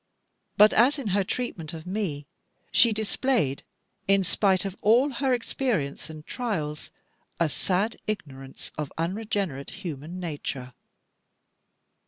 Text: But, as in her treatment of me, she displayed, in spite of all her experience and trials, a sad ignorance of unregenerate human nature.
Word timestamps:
But, 0.57 0.73
as 0.73 0.97
in 0.97 1.09
her 1.09 1.23
treatment 1.23 1.75
of 1.75 1.85
me, 1.85 2.25
she 2.71 2.91
displayed, 2.91 3.61
in 4.07 4.23
spite 4.23 4.65
of 4.65 4.75
all 4.81 5.11
her 5.11 5.31
experience 5.31 6.09
and 6.09 6.25
trials, 6.25 6.89
a 7.39 7.47
sad 7.47 7.97
ignorance 8.07 8.71
of 8.79 8.91
unregenerate 8.97 9.69
human 9.69 10.19
nature. 10.19 10.73